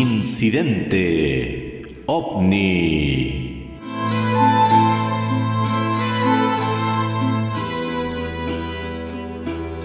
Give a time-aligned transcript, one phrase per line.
[0.00, 3.68] Incidente OVNI.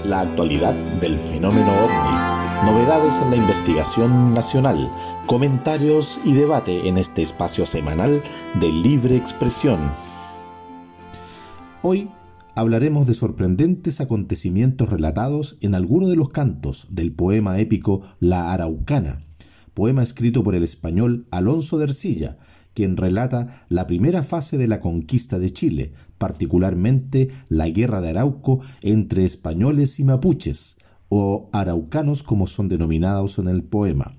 [0.06, 4.90] La actualidad del fenómeno OVNI, novedades en la investigación nacional,
[5.26, 8.24] comentarios y debate en este espacio semanal
[8.62, 9.92] de libre expresión.
[11.82, 12.10] Hoy
[12.56, 19.20] hablaremos de sorprendentes acontecimientos relatados en alguno de los cantos del poema épico La Araucana,
[19.76, 22.38] poema escrito por el español Alonso de Ercilla,
[22.74, 28.60] quien relata la primera fase de la conquista de Chile, particularmente la guerra de Arauco
[28.82, 30.78] entre españoles y mapuches,
[31.10, 34.14] o araucanos como son denominados en el poema.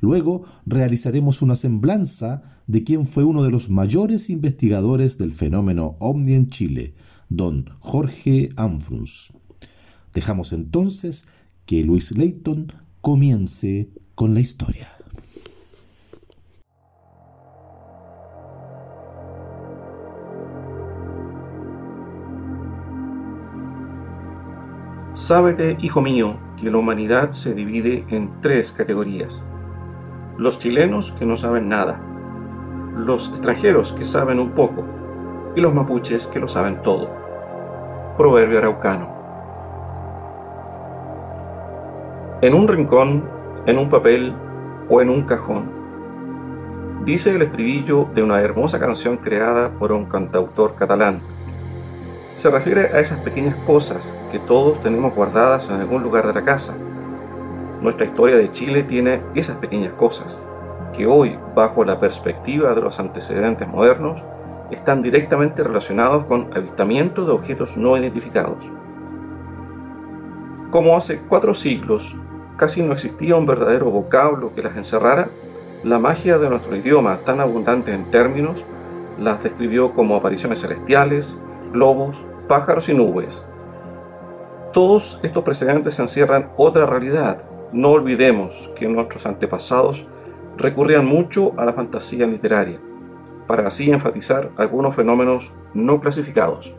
[0.00, 6.34] Luego realizaremos una semblanza de quien fue uno de los mayores investigadores del fenómeno ovni
[6.34, 6.94] en Chile,
[7.28, 9.32] don Jorge Amfrus.
[10.12, 11.26] Dejamos entonces
[11.66, 14.86] que Luis Leighton comience con la historia.
[25.12, 29.44] Sábete, hijo mío, que la humanidad se divide en tres categorías.
[30.36, 32.00] Los chilenos que no saben nada,
[32.96, 34.84] los extranjeros que saben un poco
[35.56, 37.08] y los mapuches que lo saben todo.
[38.16, 39.08] Proverbio araucano.
[42.42, 43.33] En un rincón,
[43.66, 44.34] en un papel
[44.88, 45.70] o en un cajón.
[47.04, 51.20] Dice el estribillo de una hermosa canción creada por un cantautor catalán.
[52.34, 56.44] Se refiere a esas pequeñas cosas que todos tenemos guardadas en algún lugar de la
[56.44, 56.74] casa.
[57.80, 60.38] Nuestra historia de Chile tiene esas pequeñas cosas,
[60.94, 64.22] que hoy, bajo la perspectiva de los antecedentes modernos,
[64.70, 68.58] están directamente relacionados con avistamiento de objetos no identificados.
[70.70, 72.16] Como hace cuatro siglos
[72.56, 75.28] casi no existía un verdadero vocablo que las encerrara,
[75.82, 78.64] la magia de nuestro idioma, tan abundante en términos,
[79.18, 81.38] las describió como apariciones celestiales,
[81.72, 83.44] globos, pájaros y nubes.
[84.72, 87.44] Todos estos precedentes encierran otra realidad.
[87.72, 90.06] No olvidemos que nuestros antepasados
[90.56, 92.80] recurrían mucho a la fantasía literaria
[93.46, 96.74] para así enfatizar algunos fenómenos no clasificados.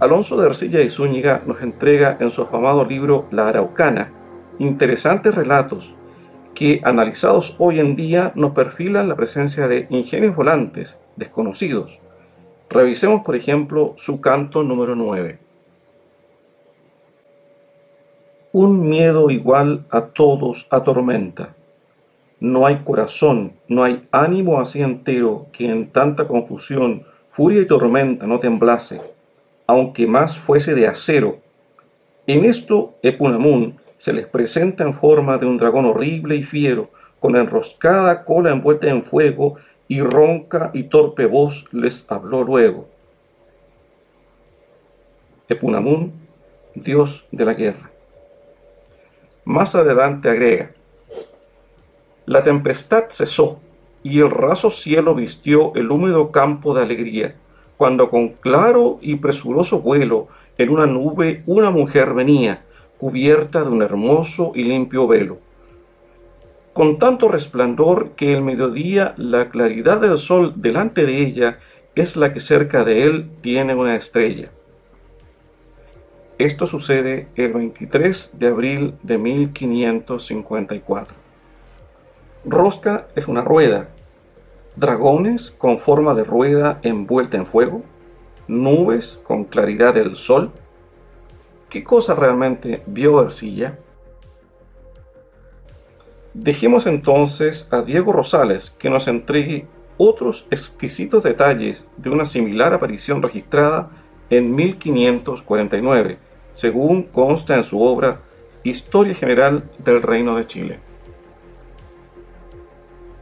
[0.00, 4.12] Alonso de Ercilla y Zúñiga nos entrega en su afamado libro La Araucana
[4.58, 5.94] interesantes relatos
[6.54, 11.98] que, analizados hoy en día, nos perfilan la presencia de ingenios volantes desconocidos.
[12.68, 15.38] Revisemos, por ejemplo, su canto número 9.
[18.52, 21.54] Un miedo igual a todos atormenta
[22.40, 28.26] no hay corazón, no hay ánimo así entero que en tanta confusión, furia y tormenta
[28.26, 29.02] no temblase,
[29.70, 31.38] aunque más fuese de acero.
[32.26, 37.36] En esto Epunamun se les presenta en forma de un dragón horrible y fiero, con
[37.36, 42.88] enroscada cola envuelta en fuego, y ronca y torpe voz les habló luego.
[45.48, 46.12] Epunamun,
[46.74, 47.90] dios de la guerra.
[49.44, 50.70] Más adelante agrega,
[52.26, 53.60] la tempestad cesó
[54.02, 57.34] y el raso cielo vistió el húmedo campo de alegría,
[57.80, 62.62] cuando con claro y presuroso vuelo en una nube una mujer venía,
[62.98, 65.38] cubierta de un hermoso y limpio velo.
[66.74, 71.58] Con tanto resplandor que el mediodía la claridad del sol delante de ella
[71.94, 74.50] es la que cerca de él tiene una estrella.
[76.36, 81.16] Esto sucede el 23 de abril de 1554.
[82.44, 83.88] Rosca es una rueda.
[84.80, 87.82] Dragones con forma de rueda envuelta en fuego.
[88.48, 90.52] Nubes con claridad del sol.
[91.68, 93.78] ¿Qué cosa realmente vio Ercilla?
[96.32, 99.66] Dejemos entonces a Diego Rosales que nos entregue
[99.98, 103.90] otros exquisitos detalles de una similar aparición registrada
[104.30, 106.16] en 1549,
[106.54, 108.22] según consta en su obra
[108.64, 110.89] Historia General del Reino de Chile.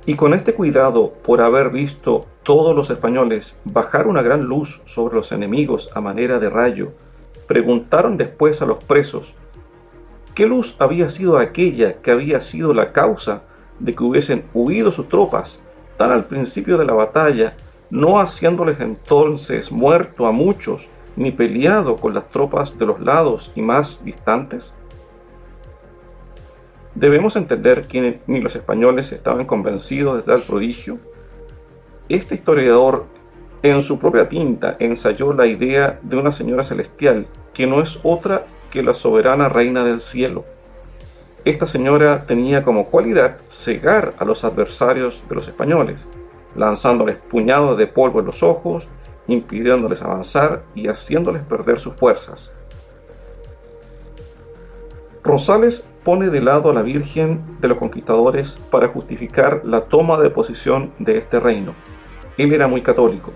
[0.09, 5.15] Y con este cuidado por haber visto todos los españoles bajar una gran luz sobre
[5.15, 6.93] los enemigos a manera de rayo,
[7.47, 9.35] preguntaron después a los presos
[10.35, 13.43] qué luz había sido aquella que había sido la causa
[13.81, 15.63] de que hubiesen huido sus tropas
[15.99, 17.55] tan al principio de la batalla,
[17.91, 23.61] no haciéndoles entonces muerto a muchos, ni peleado con las tropas de los lados y
[23.61, 24.75] más distantes?
[26.95, 30.99] Debemos entender que ni los españoles estaban convencidos de tal prodigio.
[32.09, 33.07] Este historiador,
[33.63, 38.45] en su propia tinta, ensayó la idea de una señora celestial, que no es otra
[38.71, 40.45] que la soberana reina del cielo.
[41.45, 46.07] esta señora tenía como cualidad cegar a los adversarios de los españoles,
[46.55, 48.87] lanzándoles puñados de polvo en los ojos,
[49.29, 52.53] impidiéndoles avanzar y haciéndoles perder sus fuerzas.
[55.23, 60.31] Rosales pone de lado a la Virgen de los Conquistadores para justificar la toma de
[60.31, 61.75] posición de este reino.
[62.39, 63.31] Él era muy católico.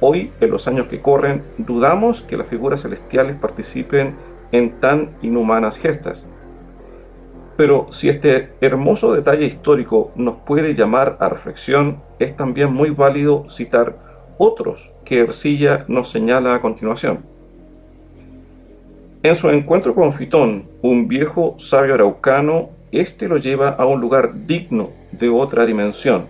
[0.00, 4.16] Hoy, en los años que corren, dudamos que las figuras celestiales participen
[4.50, 6.26] en tan inhumanas gestas.
[7.56, 13.48] Pero si este hermoso detalle histórico nos puede llamar a reflexión, es también muy válido
[13.48, 13.96] citar
[14.38, 17.35] otros que Ercilla nos señala a continuación.
[19.26, 24.46] En su encuentro con Fitón, un viejo sabio araucano, este lo lleva a un lugar
[24.46, 26.28] digno de otra dimensión.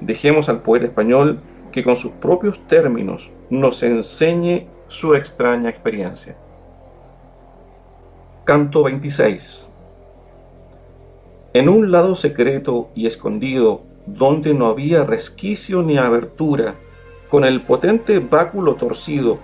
[0.00, 1.40] Dejemos al poeta español
[1.70, 6.34] que con sus propios términos nos enseñe su extraña experiencia.
[8.44, 9.70] Canto 26
[11.52, 16.74] en un lado secreto y escondido, donde no había resquicio ni abertura,
[17.28, 19.40] con el potente báculo torcido,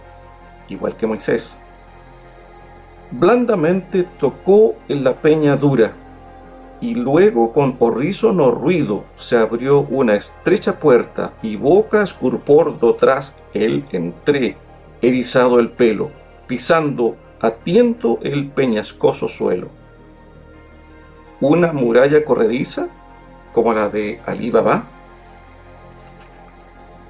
[0.71, 1.61] igual que Moisés.
[3.19, 5.93] Blandamente tocó en la peña dura,
[6.81, 13.85] y luego con horrísono ruido se abrió una estrecha puerta, y boca escurpordo tras él
[13.93, 14.57] entré,
[15.01, 16.11] erizado el pelo,
[16.47, 19.69] pisando a tiento el peñascoso suelo
[21.41, 22.89] una muralla corrediza
[23.53, 24.85] como la de Ali Baba?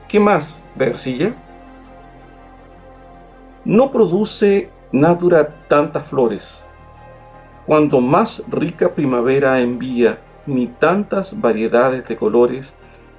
[0.09, 1.35] ¿Qué más, Versilla?
[3.65, 6.63] No produce natura tantas flores,
[7.67, 12.75] cuando más rica primavera envía, ni tantas variedades de colores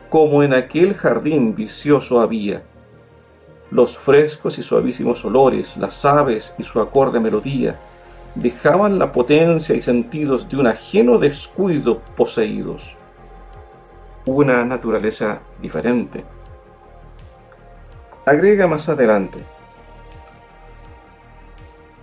[0.09, 2.63] como en aquel jardín vicioso había.
[3.71, 7.77] Los frescos y suavísimos olores, las aves y su acorde melodía,
[8.35, 12.95] dejaban la potencia y sentidos de un ajeno descuido poseídos.
[14.25, 16.23] Una naturaleza diferente.
[18.25, 19.54] Agrega más adelante.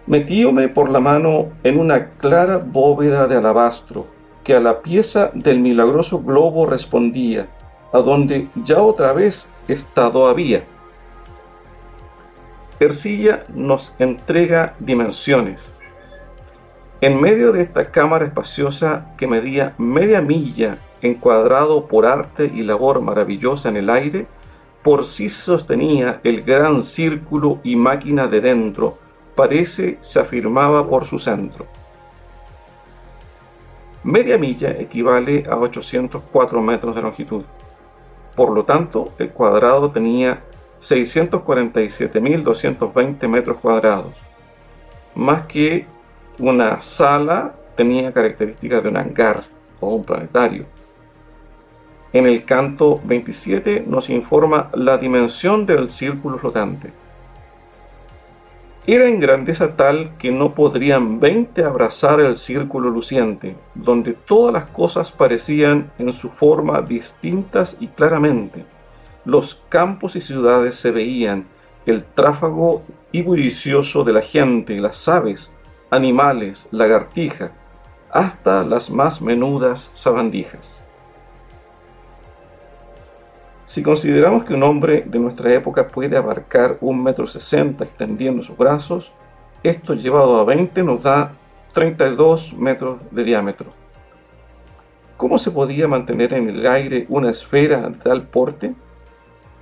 [0.07, 4.07] Metíome por la mano en una clara bóveda de alabastro
[4.43, 7.49] que a la pieza del milagroso globo respondía,
[7.93, 10.65] a donde ya otra vez estado había.
[12.81, 15.73] Ercilla nos entrega dimensiones,
[17.03, 23.01] en medio de esta cámara espaciosa que medía media milla encuadrado por arte y labor
[23.01, 24.29] maravillosa en el aire,
[24.83, 28.99] por sí se sostenía el gran círculo y máquina de dentro,
[29.35, 31.67] parece se afirmaba por su centro.
[34.05, 37.43] Media milla equivale a 804 metros de longitud.
[38.35, 40.43] Por lo tanto, el cuadrado tenía
[40.81, 44.15] 647.220 metros cuadrados,
[45.15, 45.87] más que
[46.39, 49.45] una sala tenía características de un hangar
[49.79, 50.65] o un planetario.
[52.13, 56.93] En el canto 27 nos informa la dimensión del círculo flotante.
[58.85, 64.71] Era en grandeza tal que no podrían 20 abrazar el círculo luciente, donde todas las
[64.71, 68.65] cosas parecían en su forma distintas y claramente.
[69.25, 71.47] Los campos y ciudades se veían,
[71.87, 72.83] el tráfago
[73.13, 75.55] y bullicioso de la gente, las aves,
[75.91, 77.53] animales, lagartija,
[78.11, 80.83] hasta las más menudas sabandijas.
[83.73, 88.55] Si consideramos que un hombre de nuestra época puede abarcar un metro sesenta extendiendo sus
[88.55, 89.13] brazos,
[89.63, 91.33] esto llevado a 20 nos da
[91.73, 93.73] 32 metros de diámetro.
[95.17, 98.75] ¿Cómo se podía mantener en el aire una esfera de tal porte?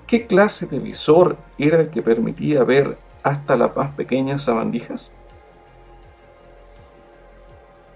[0.08, 5.12] ¿Qué clase de visor era el que permitía ver hasta las más pequeñas sabandijas?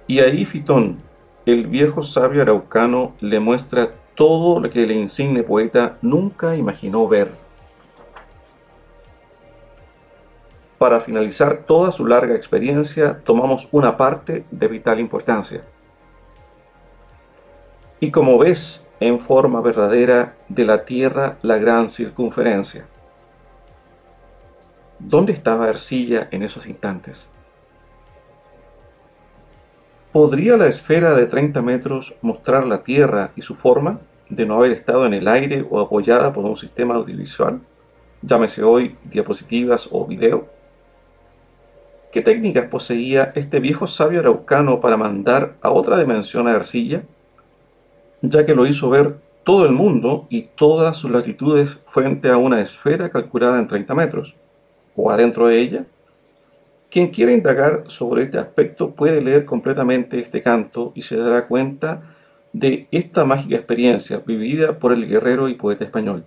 [0.06, 0.98] Y ahí Fitón,
[1.44, 7.32] el viejo sabio araucano, le muestra todo lo que el insigne poeta nunca imaginó ver.
[10.78, 15.62] Para finalizar toda su larga experiencia, tomamos una parte de vital importancia.
[18.00, 22.86] Y como ves, en forma verdadera, de la Tierra la gran circunferencia.
[24.98, 27.30] ¿Dónde estaba Ercilla en esos instantes?
[30.14, 34.70] ¿Podría la esfera de 30 metros mostrar la Tierra y su forma de no haber
[34.70, 37.60] estado en el aire o apoyada por un sistema audiovisual?
[38.22, 40.46] Llámese hoy diapositivas o video.
[42.12, 47.02] ¿Qué técnicas poseía este viejo sabio araucano para mandar a otra dimensión a Arcilla?
[48.22, 52.60] Ya que lo hizo ver todo el mundo y todas sus latitudes frente a una
[52.60, 54.36] esfera calculada en 30 metros,
[54.94, 55.86] o adentro de ella.
[56.94, 62.02] Quien quiera indagar sobre este aspecto puede leer completamente este canto y se dará cuenta
[62.52, 66.24] de esta mágica experiencia vivida por el guerrero y poeta español.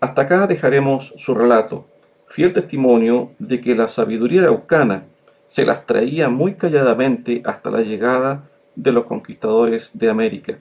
[0.00, 1.86] Hasta acá dejaremos su relato,
[2.26, 5.04] fiel testimonio de que la sabiduría araucana
[5.46, 10.58] se las traía muy calladamente hasta la llegada de los conquistadores de América,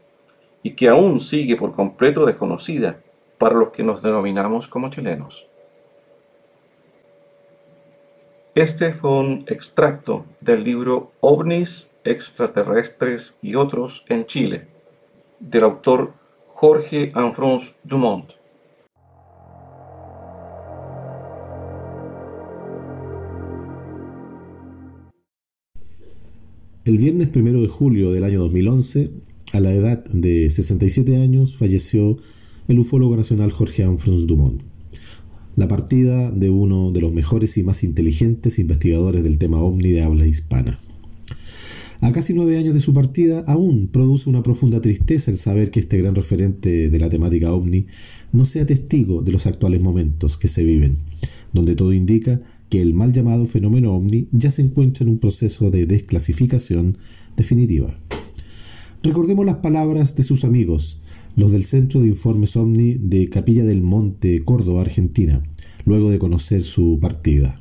[0.61, 2.97] y que aún sigue por completo desconocida
[3.39, 5.47] para los que nos denominamos como chilenos.
[8.55, 14.67] Este fue un extracto del libro OVNIs, extraterrestres y otros en Chile,
[15.39, 16.13] del autor
[16.49, 18.29] Jorge Anfrance Dumont.
[26.85, 29.09] El viernes 1 de julio del año 2011,
[29.53, 32.17] a la edad de 67 años, falleció
[32.67, 34.72] el ufólogo nacional Jorge Anfrance Dumont.
[35.55, 40.01] La partida de uno de los mejores y más inteligentes investigadores del tema ovni de
[40.01, 40.79] habla hispana.
[42.01, 45.79] A casi nueve años de su partida, aún produce una profunda tristeza el saber que
[45.79, 47.85] este gran referente de la temática ovni
[48.31, 50.97] no sea testigo de los actuales momentos que se viven,
[51.53, 55.69] donde todo indica que el mal llamado fenómeno ovni ya se encuentra en un proceso
[55.69, 56.97] de desclasificación
[57.37, 57.95] definitiva.
[59.03, 60.99] Recordemos las palabras de sus amigos,
[61.35, 65.41] los del Centro de Informes OVNI de Capilla del Monte, Córdoba, Argentina,
[65.85, 67.59] luego de conocer su partida.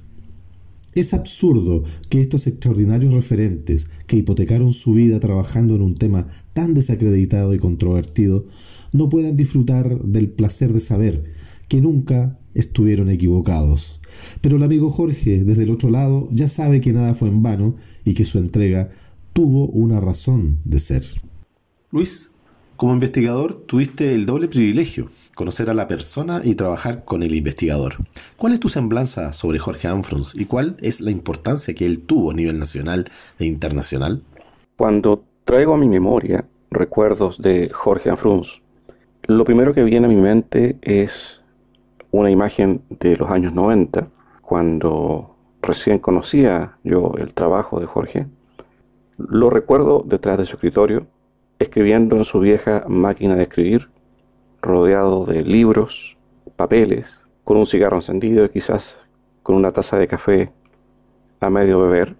[0.94, 6.74] Es absurdo que estos extraordinarios referentes que hipotecaron su vida trabajando en un tema tan
[6.74, 8.44] desacreditado y controvertido
[8.92, 11.32] no puedan disfrutar del placer de saber
[11.68, 14.02] que nunca estuvieron equivocados.
[14.42, 17.76] Pero el amigo Jorge, desde el otro lado, ya sabe que nada fue en vano
[18.04, 18.90] y que su entrega
[19.32, 21.04] tuvo una razón de ser.
[21.90, 22.31] Luis,
[22.82, 27.92] como investigador tuviste el doble privilegio, conocer a la persona y trabajar con el investigador.
[28.36, 32.32] ¿Cuál es tu semblanza sobre Jorge Anfrons y cuál es la importancia que él tuvo
[32.32, 33.04] a nivel nacional
[33.38, 34.24] e internacional?
[34.76, 38.62] Cuando traigo a mi memoria recuerdos de Jorge Anfrons,
[39.28, 41.40] lo primero que viene a mi mente es
[42.10, 44.08] una imagen de los años 90,
[44.40, 48.26] cuando recién conocía yo el trabajo de Jorge.
[49.18, 51.06] Lo recuerdo detrás de su escritorio,
[51.62, 53.90] escribiendo en su vieja máquina de escribir,
[54.61, 56.16] rodeado de libros,
[56.57, 58.99] papeles, con un cigarro encendido y quizás
[59.42, 60.52] con una taza de café
[61.40, 62.16] a medio beber,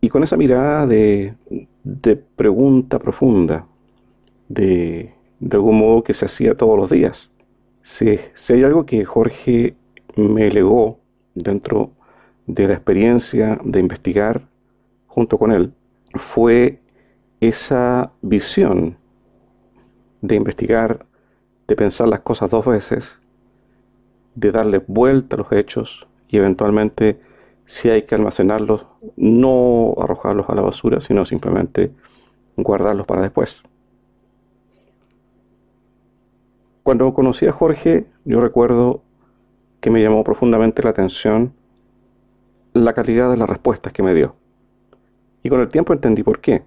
[0.00, 1.34] y con esa mirada de,
[1.82, 3.66] de pregunta profunda,
[4.48, 7.30] de, de algún modo que se hacía todos los días.
[7.82, 9.74] Si, hay algo que Jorge
[10.16, 11.00] me legó
[11.34, 11.92] dentro
[12.46, 14.46] de la experiencia de investigar
[15.06, 15.72] junto con él,
[16.14, 16.80] fue
[17.40, 18.98] esa visión
[20.20, 21.06] de investigar,
[21.66, 23.18] de pensar las cosas dos veces,
[24.34, 27.20] de darle vuelta a los hechos y eventualmente,
[27.64, 31.92] si hay que almacenarlos, no arrojarlos a la basura, sino simplemente
[32.56, 33.62] guardarlos para después.
[36.82, 39.02] Cuando conocí a Jorge, yo recuerdo
[39.80, 41.54] que me llamó profundamente la atención
[42.72, 44.34] la calidad de las respuestas que me dio.
[45.42, 46.62] Y con el tiempo entendí por qué.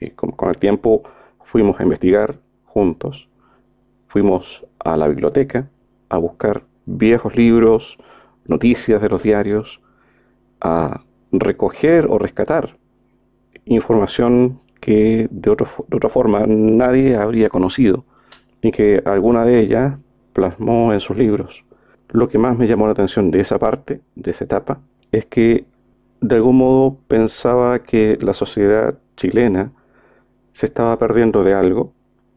[0.00, 1.02] Y con, con, el tiempo
[1.42, 3.28] fuimos a investigar juntos,
[4.06, 5.68] fuimos a la biblioteca
[6.08, 7.98] a buscar viejos libros,
[8.46, 9.80] noticias de los diarios,
[10.60, 12.78] a recoger o rescatar
[13.68, 18.04] información que de, otra forma nadie habría conocido
[18.62, 19.98] y que alguna de ellas
[20.32, 21.64] plasmó en sus libros.
[22.08, 24.80] Lo que más me llamó la atención de esa parte, de esa etapa,
[25.12, 25.66] es que
[26.20, 29.72] de algún modo pensaba que la sociedad chilena
[30.58, 31.92] se estaba perdiendo de algo,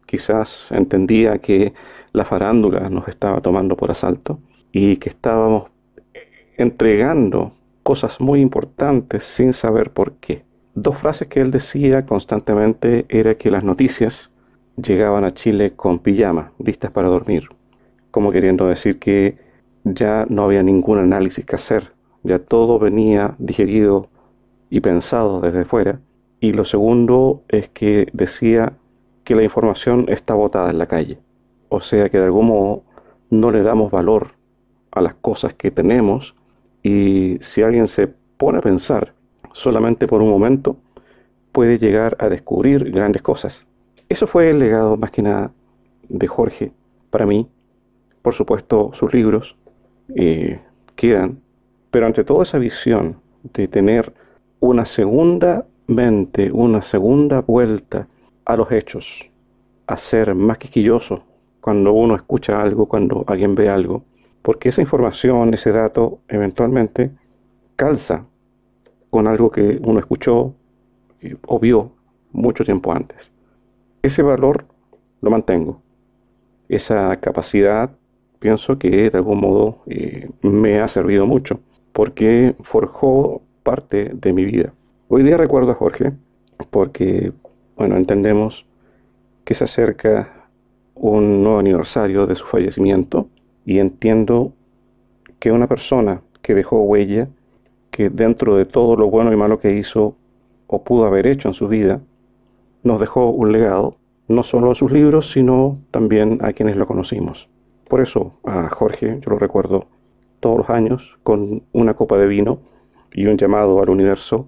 [0.05, 1.73] quizás entendía que
[2.13, 4.37] la farándula nos estaba tomando por asalto
[4.71, 5.71] y que estábamos
[6.55, 10.45] entregando cosas muy importantes sin saber por qué.
[10.75, 14.29] Dos frases que él decía constantemente era que las noticias
[14.75, 17.49] llegaban a Chile con pijama, listas para dormir,
[18.11, 19.39] como queriendo decir que
[19.83, 24.09] ya no había ningún análisis que hacer, ya todo venía digerido
[24.69, 26.01] y pensado desde fuera.
[26.41, 28.73] Y lo segundo es que decía
[29.23, 31.19] que la información está botada en la calle,
[31.69, 32.83] o sea que de algún modo
[33.29, 34.31] no le damos valor
[34.91, 36.35] a las cosas que tenemos
[36.81, 39.13] y si alguien se pone a pensar
[39.53, 40.77] solamente por un momento,
[41.51, 43.67] puede llegar a descubrir grandes cosas.
[44.09, 45.51] Eso fue el legado más que nada
[46.09, 46.71] de Jorge
[47.11, 47.47] para mí.
[48.23, 49.55] Por supuesto, sus libros
[50.15, 50.59] eh,
[50.95, 51.39] quedan,
[51.91, 53.17] pero ante toda esa visión
[53.53, 54.11] de tener
[54.59, 55.65] una segunda
[56.53, 58.07] una segunda vuelta
[58.45, 59.29] a los hechos,
[59.87, 61.23] a ser más quisquilloso
[61.59, 64.03] cuando uno escucha algo, cuando alguien ve algo,
[64.41, 67.11] porque esa información, ese dato, eventualmente
[67.75, 68.25] calza
[69.09, 70.53] con algo que uno escuchó
[71.45, 71.91] o vio
[72.31, 73.31] mucho tiempo antes.
[74.01, 74.65] Ese valor
[75.21, 75.81] lo mantengo.
[76.69, 77.91] Esa capacidad
[78.39, 81.59] pienso que de algún modo eh, me ha servido mucho
[81.91, 84.73] porque forjó parte de mi vida.
[85.13, 86.13] Hoy día recuerdo a Jorge
[86.69, 87.33] porque,
[87.75, 88.65] bueno, entendemos
[89.43, 90.47] que se acerca
[90.95, 93.27] un nuevo aniversario de su fallecimiento
[93.65, 94.53] y entiendo
[95.37, 97.27] que una persona que dejó huella,
[97.89, 100.15] que dentro de todo lo bueno y malo que hizo
[100.67, 101.99] o pudo haber hecho en su vida,
[102.81, 103.97] nos dejó un legado,
[104.29, 107.49] no solo a sus libros, sino también a quienes lo conocimos.
[107.89, 109.87] Por eso a Jorge yo lo recuerdo
[110.39, 112.59] todos los años con una copa de vino
[113.11, 114.47] y un llamado al universo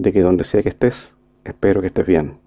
[0.00, 1.14] de que donde sea que estés,
[1.44, 2.38] espero que estés bien.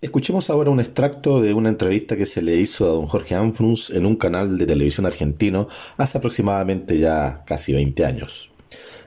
[0.00, 3.90] Escuchemos ahora un extracto de una entrevista que se le hizo a don Jorge Anfrus
[3.90, 5.66] en un canal de televisión argentino
[5.98, 8.50] hace aproximadamente ya casi 20 años.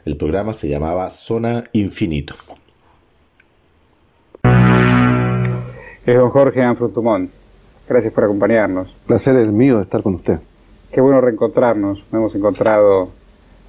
[0.05, 2.35] El programa se llamaba Zona Infinito.
[6.05, 7.29] Es don Jorge Anfrus Tumón.
[7.89, 8.93] Gracias por acompañarnos.
[9.07, 10.37] Placer es mío de estar con usted.
[10.91, 12.03] Qué bueno reencontrarnos.
[12.11, 13.09] Nos hemos encontrado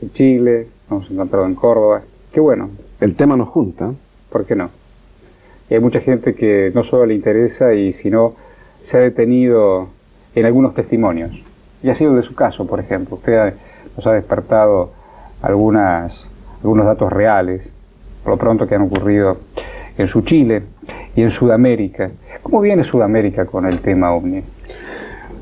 [0.03, 2.03] en Chile, hemos encontrado en Córdoba.
[2.33, 2.71] Qué bueno.
[3.01, 3.93] El tema nos junta.
[4.31, 4.71] ¿Por qué no?
[5.71, 8.35] hay mucha gente que no solo le interesa y sino
[8.85, 9.89] se ha detenido
[10.35, 11.33] en algunos testimonios.
[11.83, 13.17] Y ha sido de su caso, por ejemplo.
[13.17, 13.55] Usted
[13.97, 14.93] nos ha despertado
[15.43, 16.15] algunas,
[16.63, 17.63] algunos datos reales,
[18.23, 19.39] por lo pronto que han ocurrido
[19.99, 20.63] en su Chile
[21.15, 22.11] y en Sudamérica.
[22.43, 24.43] ¿Cómo viene Sudamérica con el tema OVNI?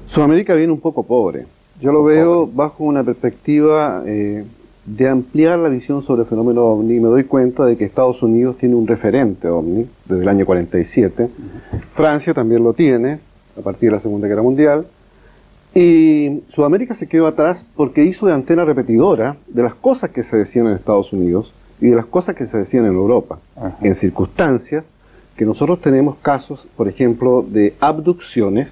[0.08, 1.46] Sudamérica viene un poco pobre.
[1.80, 4.44] Yo lo veo bajo una perspectiva eh,
[4.84, 8.58] de ampliar la visión sobre el fenómeno ovni, me doy cuenta de que Estados Unidos
[8.58, 11.28] tiene un referente ovni desde el año 47,
[11.94, 13.20] Francia también lo tiene
[13.56, 14.86] a partir de la Segunda Guerra Mundial,
[15.74, 20.36] y Sudamérica se quedó atrás porque hizo de antena repetidora de las cosas que se
[20.36, 23.38] decían en Estados Unidos y de las cosas que se decían en Europa,
[23.80, 24.84] en circunstancias
[25.36, 28.68] que nosotros tenemos casos, por ejemplo, de abducciones,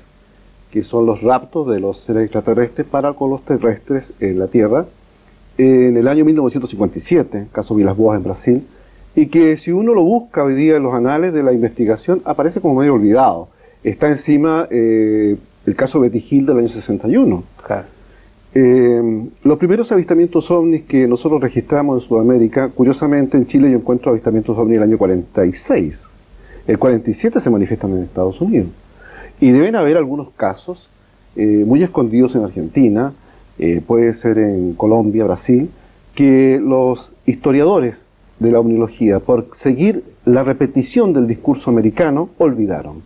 [0.70, 4.84] que son los raptos de los seres extraterrestres para con los terrestres en la Tierra,
[5.60, 8.62] en el año 1957, caso Vilas Boas en Brasil,
[9.14, 12.60] y que si uno lo busca hoy día en los anales de la investigación aparece
[12.60, 13.48] como medio olvidado.
[13.84, 17.44] Está encima eh, el caso Betty Hill del año 61.
[18.52, 24.12] Eh, los primeros avistamientos ovnis que nosotros registramos en Sudamérica, curiosamente en Chile yo encuentro
[24.12, 25.94] avistamientos ovnis el año 46.
[26.66, 28.70] El 47 se manifiestan en Estados Unidos.
[29.40, 30.88] Y deben haber algunos casos
[31.36, 33.12] eh, muy escondidos en Argentina,
[33.62, 35.68] eh, puede ser en Colombia, Brasil,
[36.14, 37.94] que los historiadores
[38.38, 43.02] de la omnilogía, por seguir la repetición del discurso americano, olvidaron.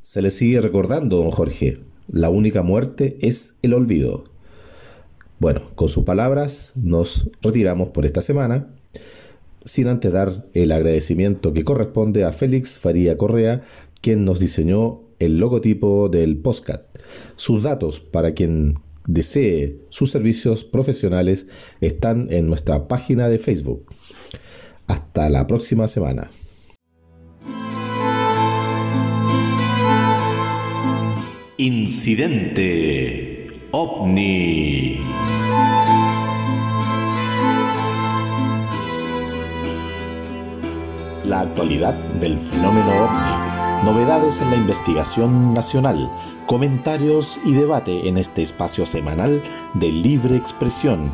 [0.00, 4.24] Se le sigue recordando, don Jorge, la única muerte es el olvido.
[5.38, 8.66] Bueno, con sus palabras nos retiramos por esta semana,
[9.64, 13.62] sin antes dar el agradecimiento que corresponde a Félix Faría Correa,
[14.00, 16.82] quien nos diseñó el logotipo del postcat.
[17.36, 18.74] Sus datos para quien
[19.06, 23.86] desee sus servicios profesionales están en nuestra página de Facebook.
[24.86, 26.30] Hasta la próxima semana.
[31.56, 34.98] Incidente OVNI.
[41.24, 46.10] La actualidad del fenómeno OVNI novedades en la investigación nacional,
[46.46, 49.42] comentarios y debate en este espacio semanal
[49.74, 51.10] de libre expresión